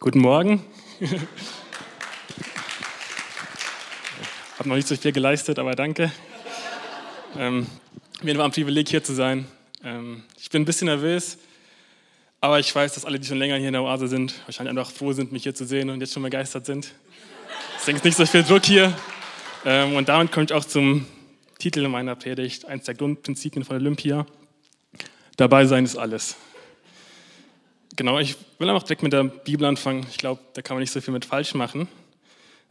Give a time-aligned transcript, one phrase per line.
[0.00, 0.64] Guten Morgen.
[4.56, 6.12] Habe noch nicht so viel geleistet, aber danke.
[7.36, 7.66] Ähm,
[8.22, 9.48] mir war ein Privileg, hier zu sein.
[9.82, 11.38] Ähm, ich bin ein bisschen nervös,
[12.40, 14.92] aber ich weiß, dass alle, die schon länger hier in der Oase sind, wahrscheinlich einfach
[14.92, 16.92] froh sind, mich hier zu sehen und jetzt schon begeistert sind.
[17.80, 18.96] Deswegen ist nicht so viel Druck hier.
[19.64, 21.06] Ähm, und damit komme ich auch zum
[21.58, 24.26] Titel meiner Predigt, eins der Grundprinzipien von Olympia.
[25.36, 26.36] Dabei sein ist alles.
[27.98, 30.06] Genau, ich will einfach direkt mit der Bibel anfangen.
[30.08, 31.88] Ich glaube, da kann man nicht so viel mit falsch machen.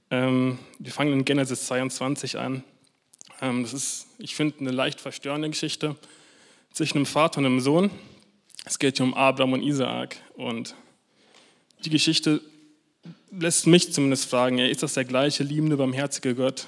[0.09, 2.63] Ähm, wir fangen in Genesis 22 an.
[3.41, 5.97] Ähm, das ist, ich finde, eine leicht verstörende Geschichte
[6.71, 7.91] zwischen einem Vater und einem Sohn.
[8.63, 10.15] Es geht hier um Abraham und Isaak.
[10.37, 10.75] Und
[11.83, 12.39] die Geschichte
[13.29, 16.67] lässt mich zumindest fragen, ist das der gleiche liebende, barmherzige Gott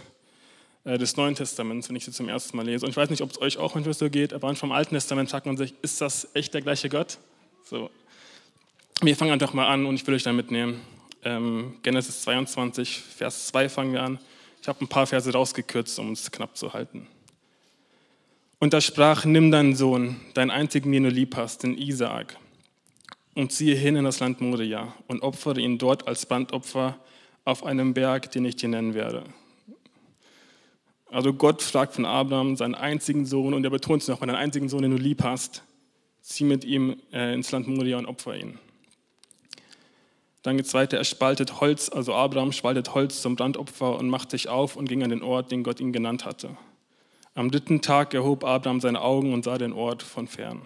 [0.83, 2.85] äh, des Neuen Testaments, wenn ich sie zum ersten Mal lese?
[2.85, 5.29] Und ich weiß nicht, ob es euch auch manchmal so geht, aber vom Alten Testament
[5.29, 7.19] fragt man sich, ist das echt der gleiche Gott?
[7.63, 7.89] So,
[9.01, 10.81] wir fangen einfach mal an und ich will euch da mitnehmen.
[11.23, 14.19] Ähm, Genesis 22, Vers 2 fangen wir an.
[14.61, 17.07] Ich habe ein paar Verse rausgekürzt, um es knapp zu halten.
[18.59, 22.37] Und da sprach, nimm deinen Sohn, deinen einzigen, den du lieb hast, den Isaak,
[23.35, 26.99] und ziehe hin in das Land Moria und opfere ihn dort als Brandopfer
[27.45, 29.23] auf einem Berg, den ich dir nennen werde.
[31.09, 34.67] Also Gott fragt von Abraham seinen einzigen Sohn, und er betont es noch, deinen einzigen
[34.67, 35.63] Sohn, den du lieb hast,
[36.21, 38.59] zieh mit ihm äh, ins Land Moria und opfer ihn.
[40.41, 44.31] Dann geht es weiter, er spaltet Holz, also Abraham spaltet Holz zum Brandopfer und macht
[44.31, 46.55] sich auf und ging an den Ort, den Gott ihn genannt hatte.
[47.35, 50.61] Am dritten Tag erhob Abraham seine Augen und sah den Ort von fern.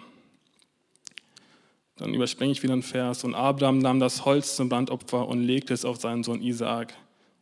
[1.96, 3.22] Dann überspringe ich wieder einen Vers.
[3.22, 6.94] Und Abraham nahm das Holz zum Brandopfer und legte es auf seinen Sohn Isaak.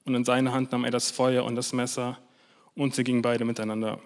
[0.05, 2.19] Und in seine Hand nahm er das Feuer und das Messer
[2.75, 3.99] und sie gingen beide miteinander.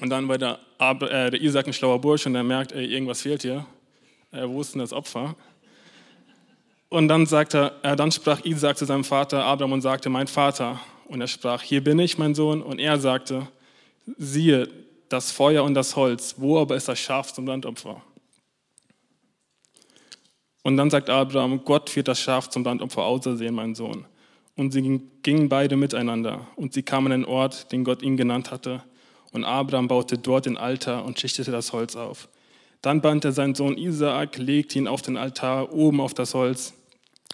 [0.00, 3.22] Und dann war der, äh, der Isaak ein schlauer Bursch und er merkt, ey, irgendwas
[3.22, 3.66] fehlt hier.
[4.32, 5.36] Äh, wo ist denn das Opfer?
[6.90, 10.80] Und dann, sagte, äh, dann sprach Isaac zu seinem Vater Abraham und sagte, mein Vater.
[11.06, 12.62] Und er sprach, hier bin ich, mein Sohn.
[12.62, 13.46] Und er sagte,
[14.18, 14.68] siehe,
[15.08, 18.02] das Feuer und das Holz, wo aber ist das Schaf zum Landopfer?
[20.62, 24.04] Und dann sagt Abraham, Gott wird das Schaf zum Landopfer ausersehen, mein Sohn.
[24.56, 26.48] Und sie gingen beide miteinander.
[26.56, 28.82] Und sie kamen an den Ort, den Gott ihn genannt hatte.
[29.30, 32.28] Und Abraham baute dort den Altar und schichtete das Holz auf.
[32.82, 36.74] Dann band er seinen Sohn Isaak, legte ihn auf den Altar oben auf das Holz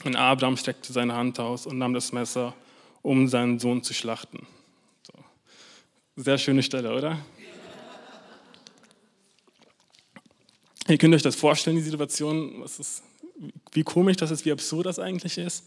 [0.05, 2.55] und Abraham streckte seine Hand aus und nahm das Messer,
[3.03, 4.47] um seinen Sohn zu schlachten.
[5.03, 5.13] So.
[6.17, 7.19] Sehr schöne Stelle, oder?
[10.89, 13.03] Ihr könnt euch das vorstellen, die Situation, ist,
[13.73, 15.67] wie komisch das ist, wie absurd das eigentlich ist.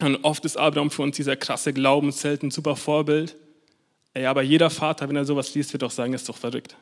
[0.00, 3.36] Und oft ist Abraham für uns dieser krasse Glaubensheld, ein super Vorbild.
[4.14, 6.76] Ey, aber jeder Vater, wenn er sowas liest, wird auch sagen, das ist doch verrückt,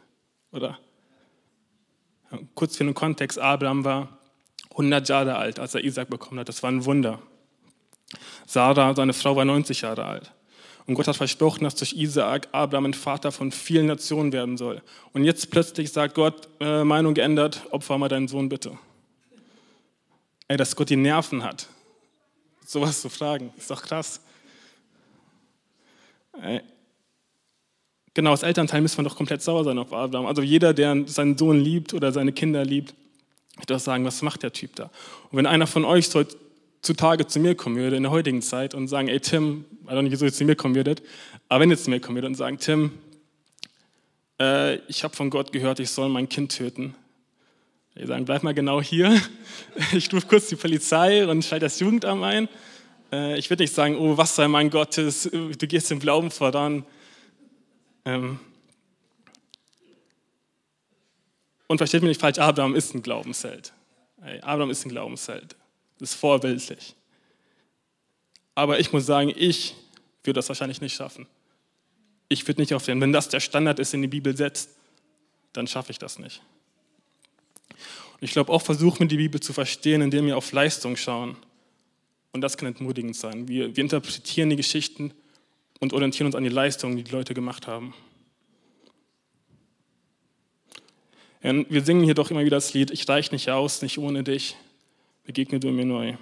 [0.52, 0.78] oder?
[2.54, 4.17] Kurz für den Kontext, Abraham war
[4.70, 6.48] 100 Jahre alt, als er Isaac bekommen hat.
[6.48, 7.20] Das war ein Wunder.
[8.46, 10.32] Sarah, seine Frau, war 90 Jahre alt.
[10.86, 14.80] Und Gott hat versprochen, dass durch Isaak Abraham ein Vater von vielen Nationen werden soll.
[15.12, 18.78] Und jetzt plötzlich sagt Gott, äh, Meinung geändert, opfer mal deinen Sohn bitte.
[20.48, 21.68] Ey, dass Gott die Nerven hat,
[22.64, 24.22] sowas zu fragen, ist doch krass.
[26.40, 26.62] Ey.
[28.14, 30.24] Genau, als Elternteil müssen wir doch komplett sauer sein auf Abraham.
[30.24, 32.94] Also jeder, der seinen Sohn liebt oder seine Kinder liebt,
[33.58, 34.84] ich darf sagen, was macht der Typ da?
[35.30, 38.88] Und wenn einer von euch heutzutage zu mir kommen würde, in der heutigen Zeit, und
[38.88, 41.02] sagen, ey Tim, ich weiß nicht, wieso ihr zu mir kommen würdet,
[41.48, 42.92] aber wenn ihr zu mir kommen würdet und sagen, Tim,
[44.40, 46.94] äh, ich habe von Gott gehört, ich soll mein Kind töten.
[47.94, 49.20] Wir sagen, bleib mal genau hier.
[49.92, 52.48] Ich rufe kurz die Polizei und schalte das Jugendamt ein.
[53.10, 56.84] Äh, ich würde nicht sagen, oh, was sei mein Gottes, du gehst im Glauben voran.
[58.04, 58.38] Ähm,
[61.68, 63.72] Und versteht mich nicht falsch, Abraham ist ein Glaubensheld.
[64.42, 65.54] Abraham ist ein Glaubensheld.
[66.00, 66.96] Das ist vorbildlich.
[68.54, 69.74] Aber ich muss sagen, ich
[70.24, 71.26] würde das wahrscheinlich nicht schaffen.
[72.28, 74.70] Ich würde nicht auf den, wenn das der Standard ist, den die Bibel setzt,
[75.52, 76.42] dann schaffe ich das nicht.
[78.14, 81.36] Und ich glaube, auch versuchen wir die Bibel zu verstehen, indem wir auf Leistung schauen.
[82.32, 83.46] Und das kann entmutigend sein.
[83.48, 85.12] Wir, wir interpretieren die Geschichten
[85.80, 87.94] und orientieren uns an die Leistungen, die die Leute gemacht haben.
[91.40, 94.56] Wir singen hier doch immer wieder das Lied, ich reich nicht aus, nicht ohne dich,
[95.24, 96.16] begegne du mir neu.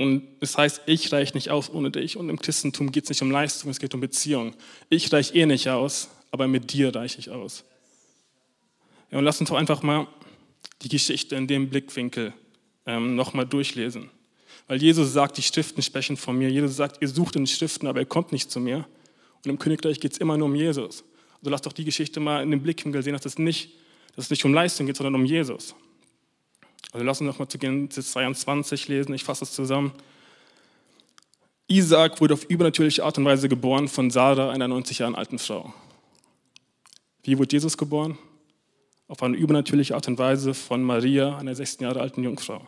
[0.00, 2.16] Und es heißt, ich reich nicht aus ohne dich.
[2.16, 4.54] Und im Christentum geht es nicht um Leistung, es geht um Beziehung.
[4.88, 7.64] Ich reich eh nicht aus, aber mit dir reiche ich aus.
[9.10, 10.06] Ja, und lass uns doch einfach mal
[10.80, 12.32] die Geschichte in dem Blickwinkel
[12.86, 14.08] ähm, nochmal durchlesen.
[14.68, 16.48] Weil Jesus sagt, die Schriften sprechen von mir.
[16.48, 18.86] Jesus sagt, ihr sucht in den Schriften, aber ihr kommt nicht zu mir.
[19.44, 21.04] Und im Königreich geht es immer nur um Jesus.
[21.40, 23.72] Also lass doch die Geschichte mal in den Blickwinkel sehen, dass es nicht,
[24.14, 25.74] dass es nicht um Leistung geht, sondern um Jesus.
[26.92, 29.92] Also lass uns nochmal zu Genesis 22 lesen, ich fasse es zusammen.
[31.68, 35.72] Isaac wurde auf übernatürliche Art und Weise geboren von Sarah, einer 90 Jahre alten Frau.
[37.22, 38.18] Wie wurde Jesus geboren?
[39.06, 42.66] Auf eine übernatürliche Art und Weise von Maria, einer 16 Jahre alten Jungfrau.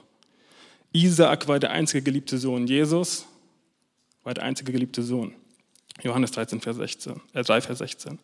[0.93, 2.67] Isaac war der einzige geliebte Sohn.
[2.67, 3.27] Jesus
[4.23, 5.35] war der einzige geliebte Sohn.
[6.03, 8.19] Johannes 13, Vers 16, äh 3, Vers 16.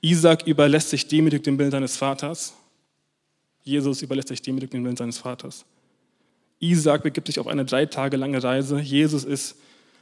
[0.00, 2.54] Isaac überlässt sich demütig dem Bild seines Vaters.
[3.62, 5.64] Jesus überlässt sich demütig dem Willen seines Vaters.
[6.58, 8.80] Isaac begibt sich auf eine drei Tage lange Reise.
[8.80, 9.56] Jesus ist,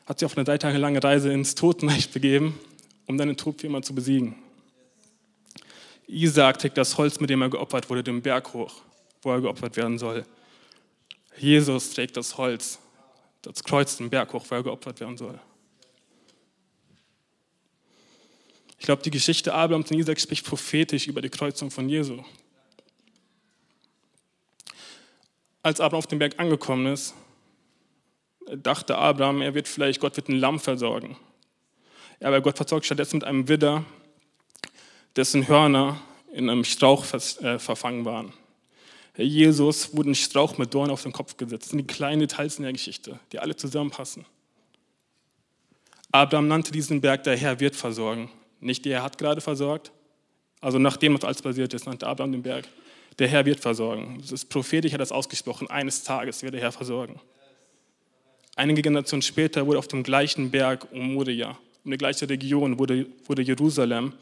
[0.07, 2.59] hat sich auf eine drei Tage lange Reise ins Totenreich begeben,
[3.07, 4.37] um dann den Tod für immer zu besiegen.
[6.07, 8.83] Isaac trägt das Holz, mit dem er geopfert wurde, den Berg hoch,
[9.23, 10.25] wo er geopfert werden soll.
[11.39, 12.79] Jesus trägt das Holz,
[13.43, 15.39] das Kreuz, den Berg hoch, wo er geopfert werden soll.
[18.79, 22.25] Ich glaube, die Geschichte Abrahams und Isaac spricht prophetisch über die Kreuzung von Jesu.
[25.63, 27.15] Als Abraham auf dem Berg angekommen ist,
[28.53, 31.17] dachte Abraham, er wird vielleicht, Gott wird ein Lamm versorgen.
[32.19, 33.85] Aber Gott versorgt stattdessen mit einem Widder,
[35.15, 36.03] dessen Hörner
[36.33, 38.33] in einem Strauch äh, verfangen waren.
[39.17, 41.63] Jesus wurde ein Strauch mit Dorn auf den Kopf gesetzt.
[41.63, 44.27] Das sind die kleinen Details in der Geschichte, die alle zusammenpassen.
[46.11, 48.29] Abraham nannte diesen Berg, der Herr wird versorgen.
[48.61, 49.93] Nicht der Herr hat gerade versorgt.
[50.61, 52.69] Also nachdem was alles passiert ist, nannte Abraham den Berg
[53.21, 54.19] der Herr wird versorgen.
[54.21, 55.69] Das ist prophetisch, hat das ausgesprochen.
[55.69, 57.21] Eines Tages wird der Herr versorgen.
[58.57, 63.07] Einige Generationen später wurde auf dem gleichen Berg um Moria, um die gleiche Region, wurde,
[63.27, 64.15] wurde Jerusalem.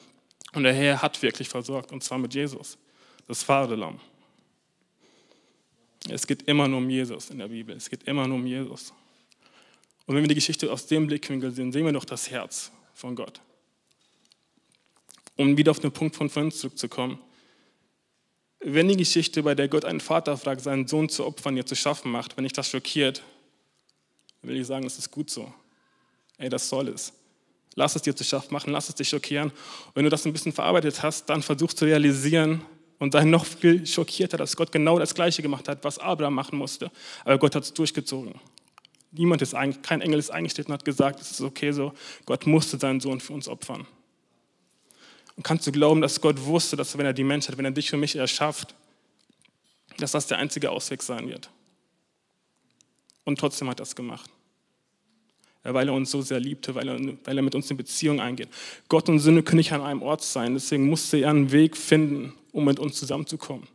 [0.53, 2.77] Und der Herr hat wirklich versorgt, und zwar mit Jesus,
[3.29, 4.01] das Vaterlamm.
[6.09, 7.77] Es geht immer nur um Jesus in der Bibel.
[7.77, 8.93] Es geht immer nur um Jesus.
[10.07, 13.15] Und wenn wir die Geschichte aus dem Blickwinkel sehen, sehen wir doch das Herz von
[13.15, 13.41] Gott.
[15.39, 17.19] Um wieder auf den Punkt von vorhin zurückzukommen.
[18.61, 21.77] Wenn die Geschichte, bei der Gott einen Vater fragt, seinen Sohn zu opfern, ihr zu
[21.77, 23.23] schaffen macht, wenn ich das schockiert,
[24.43, 25.53] will ich sagen, das ist gut so.
[26.39, 27.13] Ey, das soll es.
[27.77, 29.51] Lass es dir zu schaffen machen, lass es dich schockieren.
[29.51, 32.63] Und wenn du das ein bisschen verarbeitet hast, dann versuch zu realisieren
[32.99, 36.59] und sei noch viel schockierter, dass Gott genau das Gleiche gemacht hat, was Abraham machen
[36.59, 36.91] musste.
[37.25, 38.35] Aber Gott hat es durchgezogen.
[39.13, 41.93] Niemand ist eigentlich, kein Engel ist eingestellt und hat gesagt, es ist okay so.
[42.27, 43.87] Gott musste seinen Sohn für uns opfern.
[45.39, 47.95] Und kannst du glauben, dass Gott wusste, dass wenn er die Menschheit, wenn er dich
[47.95, 48.75] und mich erschafft,
[49.97, 51.49] dass das der einzige Ausweg sein wird?
[53.23, 54.29] Und trotzdem hat er es gemacht.
[55.63, 58.49] Weil er uns so sehr liebte, weil er, weil er mit uns in Beziehung eingeht.
[58.89, 62.35] Gott und Sünde können nicht an einem Ort sein, deswegen musste er einen Weg finden,
[62.51, 63.69] um mit uns zusammenzukommen.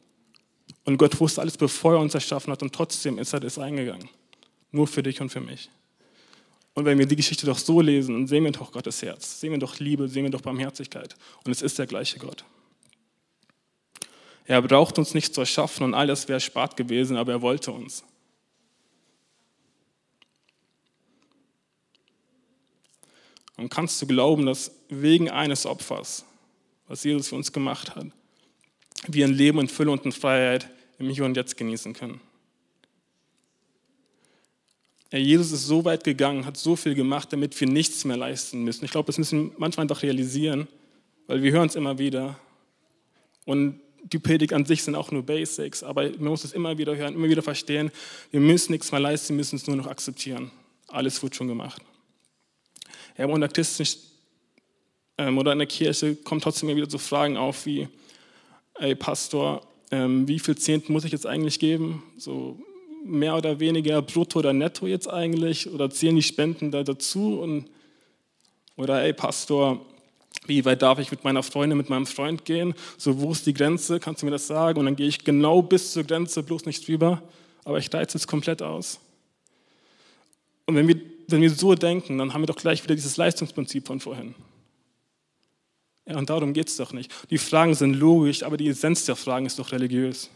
[0.83, 4.09] Und Gott wusste alles, bevor er uns erschaffen hat, und trotzdem ist er das eingegangen.
[4.71, 5.69] Nur für dich und für mich.
[6.75, 9.51] Und wenn wir die Geschichte doch so lesen, dann sehen wir doch Gottes Herz, sehen
[9.51, 11.15] wir doch Liebe, sehen wir doch Barmherzigkeit.
[11.45, 12.43] Und es ist der gleiche Gott.
[14.45, 17.71] Er braucht uns nicht zu erschaffen und all das wäre spart gewesen, aber er wollte
[17.71, 18.03] uns.
[23.55, 26.25] Und kannst du glauben, dass wegen eines Opfers,
[26.87, 28.07] was Jesus für uns gemacht hat,
[29.07, 32.19] wir ein Leben in Fülle und in Freiheit im Hier und Jetzt genießen können?
[35.19, 38.83] Jesus ist so weit gegangen, hat so viel gemacht, damit wir nichts mehr leisten müssen.
[38.83, 40.67] Ich glaube, das müssen wir manchmal einfach realisieren,
[41.27, 42.39] weil wir hören es immer wieder.
[43.45, 46.95] Und die Predigt an sich sind auch nur Basics, aber man muss es immer wieder
[46.95, 47.91] hören, immer wieder verstehen.
[48.31, 50.51] Wir müssen nichts mehr leisten, wir müssen es nur noch akzeptieren.
[50.87, 51.81] Alles wird schon gemacht.
[53.17, 54.01] Ja, der christlichen
[55.17, 57.87] ähm, oder in der Kirche kommen trotzdem immer wieder so Fragen auf wie,
[58.79, 62.01] ey Pastor, ähm, wie viel Zehnten muss ich jetzt eigentlich geben?
[62.17, 62.57] So,
[63.03, 65.69] mehr oder weniger brutto oder netto jetzt eigentlich?
[65.69, 67.39] Oder zählen die Spenden da dazu?
[67.39, 67.69] Und,
[68.75, 69.85] oder ey Pastor,
[70.45, 72.73] wie weit darf ich mit meiner Freundin, mit meinem Freund gehen?
[72.97, 73.99] So, wo ist die Grenze?
[73.99, 74.79] Kannst du mir das sagen?
[74.79, 77.21] Und dann gehe ich genau bis zur Grenze, bloß nicht drüber.
[77.63, 78.99] Aber ich reize es komplett aus.
[80.65, 83.87] Und wenn wir, wenn wir so denken, dann haben wir doch gleich wieder dieses Leistungsprinzip
[83.87, 84.35] von vorhin.
[86.07, 87.11] Ja, und darum geht es doch nicht.
[87.29, 90.29] Die Fragen sind logisch, aber die Essenz der Fragen ist doch religiös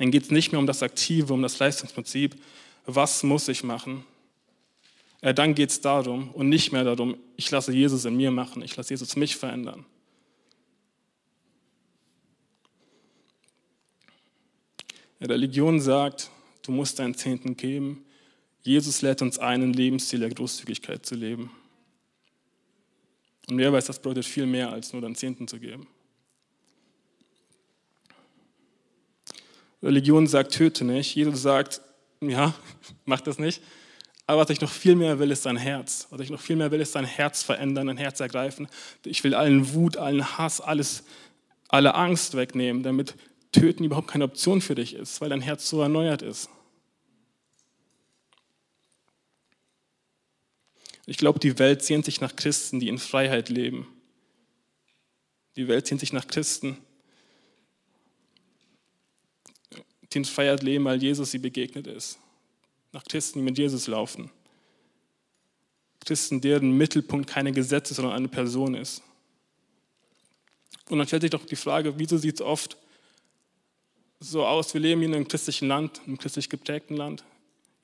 [0.00, 2.34] dann geht es nicht mehr um das Aktive, um das Leistungsprinzip,
[2.86, 4.02] was muss ich machen.
[5.20, 8.62] Äh, dann geht es darum und nicht mehr darum, ich lasse Jesus in mir machen,
[8.62, 9.84] ich lasse Jesus mich verändern.
[15.20, 16.30] Religion sagt,
[16.62, 18.02] du musst deinen Zehnten geben.
[18.62, 21.50] Jesus lädt uns ein, einen Lebensstil der Großzügigkeit zu leben.
[23.50, 25.86] Und wer weiß, das bedeutet viel mehr, als nur deinen Zehnten zu geben.
[29.82, 31.14] Religion sagt, töte nicht.
[31.14, 31.80] Jesus sagt,
[32.20, 32.54] ja,
[33.04, 33.62] mach das nicht.
[34.26, 36.06] Aber was ich noch viel mehr will, ist dein Herz.
[36.10, 38.68] Was ich noch viel mehr will, ist dein Herz verändern, dein Herz ergreifen.
[39.04, 41.04] Ich will allen Wut, allen Hass, alles,
[41.68, 43.16] alle Angst wegnehmen, damit
[43.50, 46.48] Töten überhaupt keine Option für dich ist, weil dein Herz so erneuert ist.
[51.06, 53.88] Ich glaube, die Welt sehnt sich nach Christen, die in Freiheit leben.
[55.56, 56.76] Die Welt sehnt sich nach Christen,
[60.30, 62.18] Freiheit leben, weil Jesus sie begegnet ist.
[62.92, 64.30] Nach Christen, die mit Jesus laufen.
[66.04, 69.02] Christen, deren Mittelpunkt keine Gesetze, sondern eine Person ist.
[70.88, 72.76] Und dann stellt sich doch die Frage, wieso sieht es oft
[74.20, 77.24] so aus, wir leben hier in einem christlichen Land, einem christlich geprägten Land.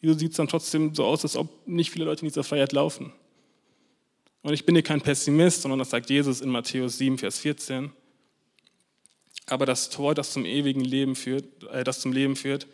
[0.00, 2.72] Wieso sieht es dann trotzdem so aus, als ob nicht viele Leute in dieser Freiheit
[2.72, 3.12] laufen?
[4.42, 7.90] Und ich bin hier kein Pessimist, sondern das sagt Jesus in Matthäus 7, Vers 14.
[9.46, 12.66] Aber das Tor, das zum ewigen Leben führt, äh, das zum Leben führt,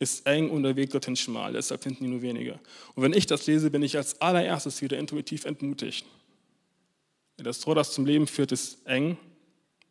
[0.00, 2.58] ist eng und der Weg dorthin schmal, deshalb finden die nur wenige.
[2.94, 6.06] Und wenn ich das lese, bin ich als allererstes wieder intuitiv entmutigt.
[7.36, 9.18] Das Tor, das zum Leben führt, ist eng.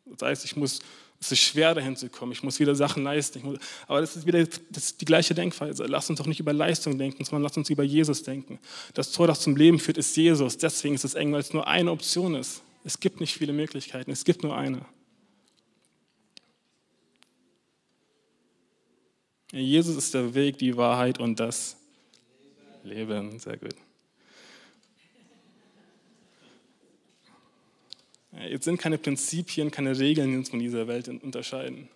[0.05, 0.79] Das heißt, ich muss,
[1.19, 3.41] es ist schwer dahin zu kommen, ich muss wieder Sachen leisten.
[3.43, 5.86] Muss, aber das ist wieder das ist die gleiche Denkweise.
[5.86, 8.60] Lass uns doch nicht über Leistung denken, sondern lass uns über Jesus denken.
[8.96, 10.58] Das Tor, das zum Leben führt, ist Jesus.
[10.58, 12.63] Deswegen ist es eng, weil es nur eine Option ist.
[12.84, 14.86] Es gibt nicht viele Möglichkeiten, es gibt nur eine.
[19.51, 21.77] Jesus ist der Weg, die Wahrheit und das
[22.84, 23.39] Leben.
[23.39, 23.75] Sehr gut.
[28.48, 31.89] Jetzt sind keine Prinzipien, keine Regeln, die uns von dieser Welt unterscheiden.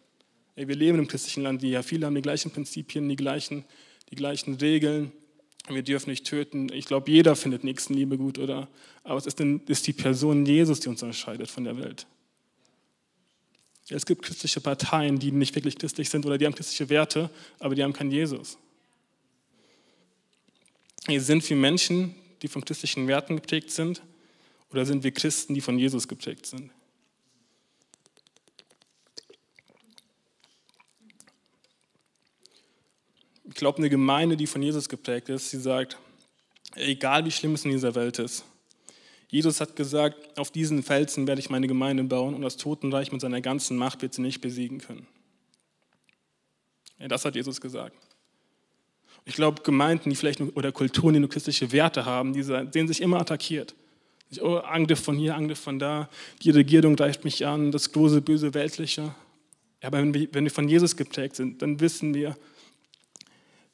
[0.55, 3.65] Wir leben im christlichen Land, ja viele haben die gleichen Prinzipien, die gleichen,
[4.09, 5.11] die gleichen Regeln.
[5.69, 6.71] Wir dürfen nicht töten.
[6.73, 8.67] Ich glaube, jeder findet Nächstenliebe gut, oder?
[9.03, 12.05] Aber es ist, ist die Person Jesus, die uns unterscheidet von der Welt.
[13.89, 17.75] Es gibt christliche Parteien, die nicht wirklich christlich sind oder die haben christliche Werte, aber
[17.75, 18.57] die haben keinen Jesus.
[21.07, 24.01] Sind wir Menschen, die von christlichen Werten geprägt sind
[24.71, 26.71] oder sind wir Christen, die von Jesus geprägt sind?
[33.45, 35.97] Ich glaube, eine Gemeinde, die von Jesus geprägt ist, sie sagt,
[36.75, 38.45] egal wie schlimm es in dieser Welt ist,
[39.33, 43.19] Jesus hat gesagt, auf diesen Felsen werde ich meine Gemeinde bauen und das Totenreich mit
[43.19, 45.07] seiner ganzen Macht wird sie nicht besiegen können.
[46.99, 47.95] Ja, das hat Jesus gesagt.
[49.25, 53.01] Ich glaube, Gemeinden, die vielleicht oder Kulturen, die nur christliche Werte haben, die sehen sich
[53.01, 53.73] immer attackiert.
[54.39, 56.09] Oh, Angriff von hier, Angriff von da,
[56.43, 59.15] die Regierung greift mich an, das große, böse Weltliche.
[59.81, 62.37] Ja, aber wenn wir, wenn wir von Jesus geprägt sind, dann wissen wir,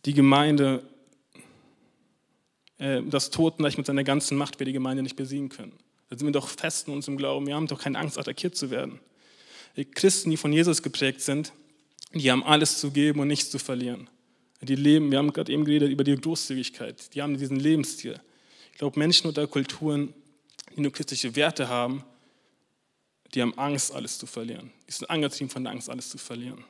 [0.05, 0.83] die Gemeinde
[2.79, 5.73] das Totenreich mit seiner ganzen Macht wir die Gemeinde nicht besiegen können.
[6.09, 7.45] Da sind wir doch fest in unserem Glauben.
[7.45, 8.99] Wir haben doch keine Angst, attackiert zu werden.
[9.75, 11.51] Die Christen, die von Jesus geprägt sind,
[12.13, 14.09] die haben alles zu geben und nichts zu verlieren.
[14.61, 17.13] Die leben, wir haben gerade eben geredet über die Großzügigkeit.
[17.13, 18.19] Die haben diesen Lebensstil.
[18.71, 20.13] Ich glaube, Menschen oder Kulturen,
[20.75, 22.03] die nur christliche Werte haben,
[23.33, 24.71] die haben Angst, alles zu verlieren.
[24.87, 26.63] Die sind angetrieben von der Angst, alles zu verlieren.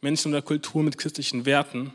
[0.00, 1.92] Menschen oder Kulturen mit christlichen Werten,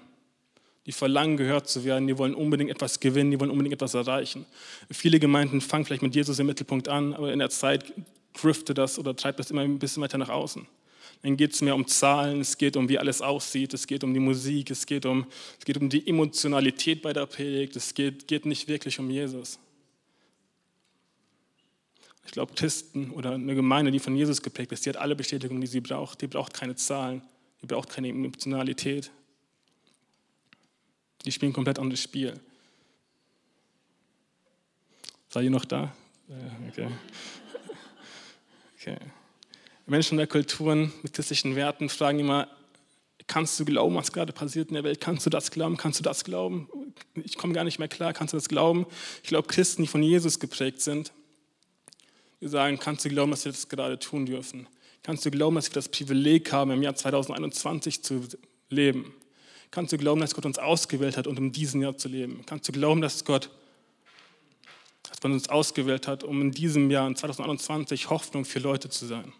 [0.87, 4.45] die verlangen, gehört zu werden, die wollen unbedingt etwas gewinnen, die wollen unbedingt etwas erreichen.
[4.89, 7.93] Viele Gemeinden fangen vielleicht mit Jesus im Mittelpunkt an, aber in der Zeit
[8.33, 10.65] driftet das oder treibt das immer ein bisschen weiter nach außen.
[11.23, 14.13] Dann geht es mehr um Zahlen, es geht um, wie alles aussieht, es geht um
[14.13, 15.25] die Musik, es geht um,
[15.59, 19.59] es geht um die Emotionalität bei der Predigt, es geht, geht nicht wirklich um Jesus.
[22.25, 25.59] Ich glaube, Christen oder eine Gemeinde, die von Jesus geprägt ist, die hat alle Bestätigungen,
[25.59, 26.21] die sie braucht.
[26.21, 27.21] Die braucht keine Zahlen,
[27.61, 29.11] die braucht keine Emotionalität,
[31.27, 32.39] die spielen ein komplett anderes Spiel.
[35.29, 35.93] Seid ihr noch da?
[36.69, 36.87] Okay.
[38.75, 38.97] okay.
[39.85, 42.47] Menschen der Kulturen mit christlichen Werten fragen immer,
[43.27, 45.01] kannst du glauben, was gerade passiert in der Welt?
[45.01, 45.75] Kannst du das glauben?
[45.75, 46.69] Kannst du das glauben?
[47.15, 48.13] Ich komme gar nicht mehr klar.
[48.13, 48.85] Kannst du das glauben?
[49.21, 51.11] Ich glaube, Christen, die von Jesus geprägt sind,
[52.39, 54.67] die sagen, kannst du glauben, dass wir das gerade tun dürfen?
[55.03, 58.27] Kannst du glauben, dass wir das Privileg haben, im Jahr 2021 zu
[58.69, 59.13] leben?
[59.71, 62.43] Kannst du glauben, dass Gott uns ausgewählt hat, um in diesem Jahr zu leben?
[62.45, 63.49] Kannst du glauben, dass Gott,
[65.03, 69.05] dass Gott uns ausgewählt hat, um in diesem Jahr, in 2021, Hoffnung für Leute zu
[69.05, 69.33] sein?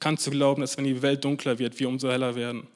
[0.00, 2.66] Kannst du glauben, dass wenn die Welt dunkler wird, wir umso heller werden?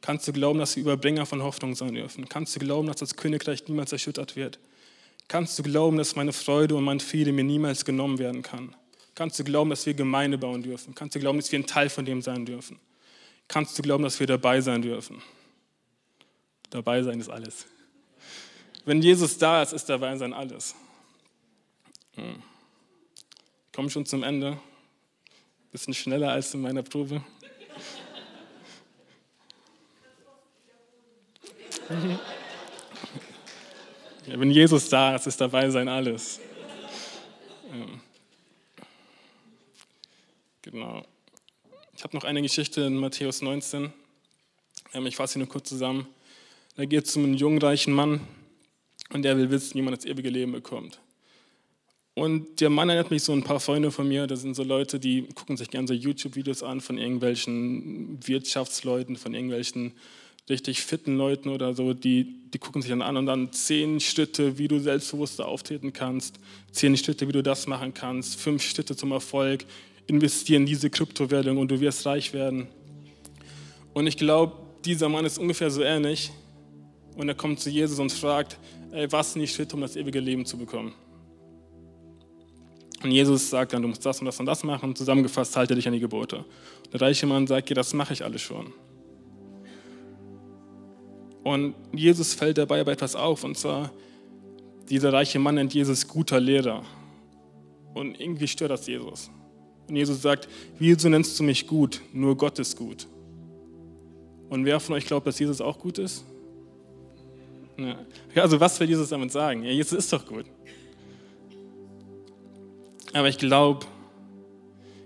[0.00, 2.28] Kannst du glauben, dass wir Überbringer von Hoffnung sein dürfen?
[2.28, 4.58] Kannst du glauben, dass das Königreich niemals erschüttert wird?
[5.28, 8.74] Kannst du glauben, dass meine Freude und mein Friede mir niemals genommen werden kann?
[9.18, 10.94] Kannst du glauben, dass wir Gemeinde bauen dürfen?
[10.94, 12.78] Kannst du glauben, dass wir ein Teil von dem sein dürfen?
[13.48, 15.20] Kannst du glauben, dass wir dabei sein dürfen?
[16.70, 17.66] Dabei sein ist alles.
[18.84, 20.76] Wenn Jesus da ist, ist dabei sein alles.
[22.14, 22.40] Hm.
[23.66, 24.56] Ich komme schon zum Ende.
[25.72, 27.20] Bisschen schneller als in meiner Probe.
[34.26, 36.38] Wenn Jesus da ist, ist dabei sein alles.
[40.78, 41.02] Genau.
[41.96, 43.92] Ich habe noch eine Geschichte in Matthäus 19.
[44.94, 46.06] Ähm, ich fasse sie nur kurz zusammen.
[46.76, 48.20] Da geht es um einen jungen, reichen Mann
[49.12, 51.00] und der will wissen, wie man das ewige Leben bekommt.
[52.14, 55.00] Und der Mann erinnert mich so ein paar Freunde von mir, das sind so Leute,
[55.00, 59.94] die gucken sich gerne so YouTube-Videos an von irgendwelchen Wirtschaftsleuten, von irgendwelchen
[60.48, 64.58] richtig fitten Leuten oder so, die, die gucken sich dann an und dann zehn Schritte,
[64.58, 66.38] wie du selbstbewusster auftreten kannst,
[66.70, 69.64] zehn Schritte, wie du das machen kannst, fünf Schritte zum Erfolg,
[70.08, 72.66] investieren in diese Kryptowährung und du wirst reich werden.
[73.94, 76.30] Und ich glaube, dieser Mann ist ungefähr so ähnlich
[77.16, 78.58] und er kommt zu Jesus und fragt,
[78.90, 80.94] ey, was sind die Schritte, um das ewige Leben zu bekommen?
[83.02, 84.96] Und Jesus sagt dann, du musst das und das und das machen.
[84.96, 86.44] Zusammengefasst, halte dich an die Gebote.
[86.92, 88.72] Der reiche Mann sagt, ja, das mache ich alles schon.
[91.44, 93.92] Und Jesus fällt dabei aber etwas auf, und zwar,
[94.88, 96.82] dieser reiche Mann nennt Jesus guter Lehrer.
[97.94, 99.30] Und irgendwie stört das Jesus.
[99.88, 102.00] Und Jesus sagt, wieso nennst du mich gut?
[102.12, 103.06] Nur Gott ist gut.
[104.50, 106.24] Und wer von euch glaubt, dass Jesus auch gut ist?
[107.76, 107.96] Ja.
[108.34, 109.62] Also was will Jesus damit sagen?
[109.62, 110.46] Ja, Jesus ist doch gut.
[113.12, 113.86] Aber ich glaube,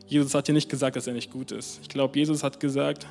[0.07, 1.81] Jesus hat dir nicht gesagt, dass er nicht gut ist.
[1.83, 3.07] Ich glaube, Jesus hat gesagt,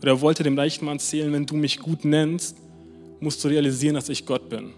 [0.00, 2.56] oder wollte dem reichen Mann erzählen, wenn du mich gut nennst,
[3.20, 4.72] musst du realisieren, dass ich Gott bin.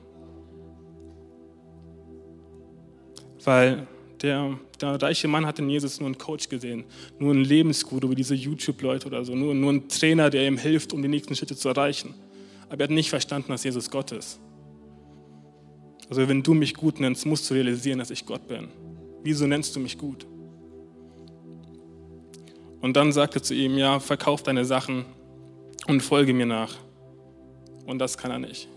[3.45, 3.87] Weil
[4.25, 6.85] der, der reiche Mann hat in Jesus nur einen Coach gesehen,
[7.19, 10.93] nur einen Lebensguru wie diese YouTube-Leute oder so, nur, nur einen Trainer, der ihm hilft,
[10.93, 12.15] um die nächsten Schritte zu erreichen.
[12.69, 14.41] Aber er hat nicht verstanden, dass Jesus Gott ist.
[16.09, 18.69] Also wenn du mich gut nennst, musst du realisieren, dass ich Gott bin.
[19.23, 20.27] Wieso nennst du mich gut?
[22.81, 25.05] Und dann sagte zu ihm, ja, verkauf deine Sachen
[25.87, 26.75] und folge mir nach.
[27.87, 28.69] Und das kann er nicht.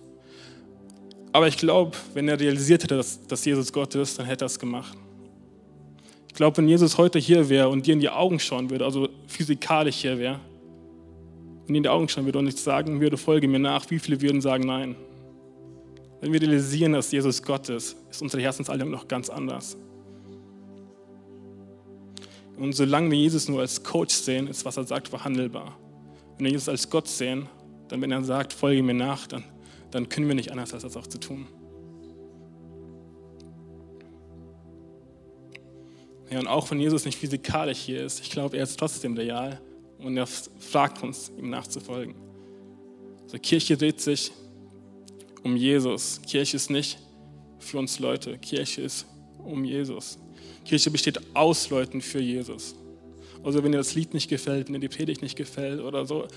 [1.34, 4.48] Aber ich glaube, wenn er realisiert hätte, dass, dass Jesus Gott ist, dann hätte er
[4.48, 4.98] es gemacht.
[6.38, 9.10] Ich glaube, wenn Jesus heute hier wäre und dir in die Augen schauen würde, also
[9.26, 10.39] physikalisch hier wäre,
[11.62, 13.97] und dir in die Augen schauen würde und nicht sagen würde, folge mir nach, wie
[13.97, 14.95] viele würden sagen nein?
[16.21, 19.78] Wenn wir realisieren, dass Jesus Gott ist, ist unsere Herzenshaltung noch ganz anders.
[22.60, 25.76] Und solange wir Jesus nur als Coach sehen, ist, was er sagt, verhandelbar.
[26.38, 27.50] Wenn wir Jesus als Gott sehen,
[27.88, 29.43] dann wenn er sagt, folge mir nach, dann,
[29.89, 31.47] dann können wir nicht anders, als das auch zu tun.
[36.30, 39.62] Ja, und auch wenn Jesus nicht physikalisch hier ist, ich glaube, er ist trotzdem real
[40.00, 42.16] und er fragt uns, ihm nachzufolgen.
[43.24, 44.32] Also Kirche dreht sich
[45.44, 46.22] um Jesus.
[46.28, 46.98] Kirche ist nicht
[47.60, 48.38] für uns Leute.
[48.38, 49.06] Kirche ist
[49.44, 50.18] um Jesus.
[50.66, 52.76] Kirche besteht aus Leuten für Jesus.
[53.44, 56.28] Also wenn dir das Lied nicht gefällt, wenn dir die Predigt nicht gefällt oder so,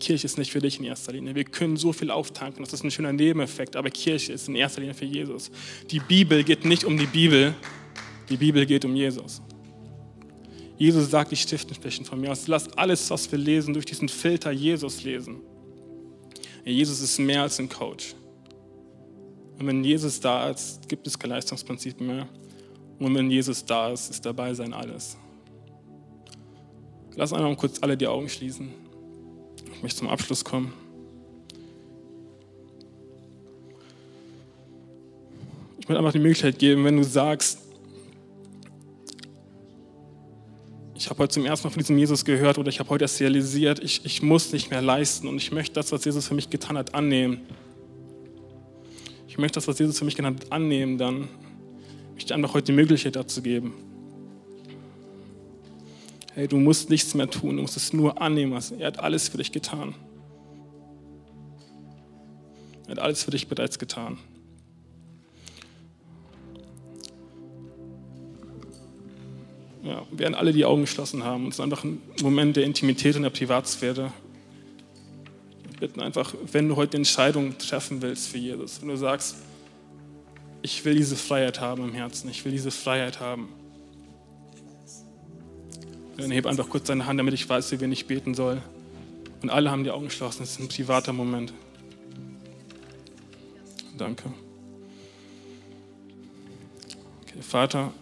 [0.00, 1.34] Kirche ist nicht für dich in erster Linie.
[1.36, 4.80] Wir können so viel auftanken, das ist ein schöner Nebeneffekt, aber Kirche ist in erster
[4.80, 5.50] Linie für Jesus.
[5.90, 7.54] Die Bibel geht nicht um die Bibel,
[8.28, 9.42] die Bibel geht um Jesus.
[10.78, 12.48] Jesus sagt, die Stiften sprechen von mir aus.
[12.48, 15.40] Lass alles, was wir lesen, durch diesen Filter Jesus lesen.
[16.64, 18.14] Jesus ist mehr als ein Coach.
[19.58, 22.28] Und wenn Jesus da ist, gibt es kein Leistungsprinzip mehr.
[22.98, 25.16] Und wenn Jesus da ist, ist dabei sein alles.
[27.14, 28.70] Lass einmal kurz alle die Augen schließen.
[29.74, 30.72] Ich möchte zum Abschluss kommen.
[35.78, 37.58] Ich möchte einfach die Möglichkeit geben, wenn du sagst,
[41.02, 43.20] ich habe heute zum ersten Mal von diesem Jesus gehört oder ich habe heute erst
[43.20, 46.48] realisiert, ich, ich muss nicht mehr leisten und ich möchte das, was Jesus für mich
[46.48, 47.40] getan hat, annehmen.
[49.26, 51.22] Ich möchte das, was Jesus für mich getan hat, annehmen, dann
[52.10, 53.74] ich möchte einfach heute die Möglichkeit dazu geben.
[56.34, 58.56] Hey, du musst nichts mehr tun, du musst es nur annehmen.
[58.78, 59.96] Er hat alles für dich getan.
[62.86, 64.18] Er hat alles für dich bereits getan.
[69.82, 73.16] Ja, während alle die Augen geschlossen haben, und es ist einfach ein Moment der Intimität
[73.16, 74.12] und der Privatsphäre.
[75.70, 79.36] Wir bitten einfach, wenn du heute Entscheidungen treffen willst für Jesus, wenn du sagst,
[80.62, 83.48] ich will diese Freiheit haben im Herzen, ich will diese Freiheit haben.
[86.16, 88.62] Dann heb einfach kurz deine Hand, damit ich weiß, wie wir nicht beten soll.
[89.42, 90.44] Und alle haben die Augen geschlossen.
[90.44, 91.52] Es ist ein privater Moment.
[93.98, 94.32] Danke.
[97.22, 97.92] Okay, Vater,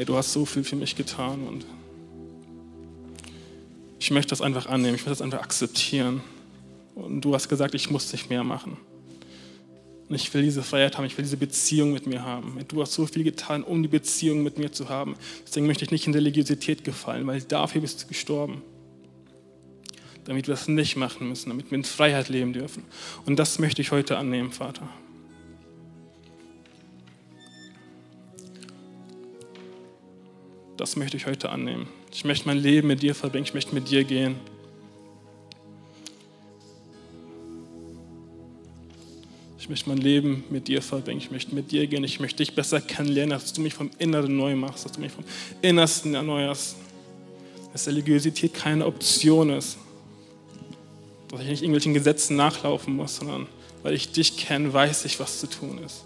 [0.00, 1.66] ey, du hast so viel für mich getan und
[3.98, 6.22] ich möchte das einfach annehmen, ich möchte das einfach akzeptieren.
[6.94, 8.78] Und du hast gesagt, ich muss nicht mehr machen.
[10.08, 12.58] Und ich will diese Freiheit haben, ich will diese Beziehung mit mir haben.
[12.66, 15.16] Du hast so viel getan, um die Beziehung mit mir zu haben.
[15.46, 18.62] Deswegen möchte ich nicht in Religiosität gefallen, weil dafür bist du gestorben.
[20.24, 22.84] damit wir das nicht machen müssen, damit wir in Freiheit leben dürfen.
[23.26, 24.88] Und das möchte ich heute annehmen, Vater.
[30.80, 31.88] Das möchte ich heute annehmen.
[32.10, 34.36] Ich möchte mein Leben mit dir verbringen, ich möchte mit dir gehen.
[39.58, 42.54] Ich möchte mein Leben mit dir verbringen, ich möchte mit dir gehen, ich möchte dich
[42.54, 45.22] besser kennenlernen, dass du mich vom Inneren neu machst, dass du mich vom
[45.60, 46.76] Innersten erneuerst.
[47.74, 49.76] Dass Religiosität keine Option ist,
[51.28, 53.48] dass ich nicht irgendwelchen Gesetzen nachlaufen muss, sondern
[53.82, 56.04] weil ich dich kenne, weiß ich, was zu tun ist.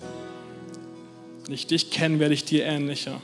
[1.44, 3.20] Wenn ich dich kenne, werde ich dir ähnlicher.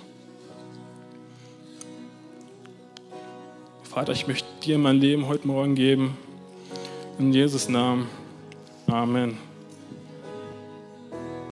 [3.91, 6.17] Vater, ich möchte dir mein Leben heute Morgen geben.
[7.19, 8.07] In Jesus Namen.
[8.87, 9.37] Amen.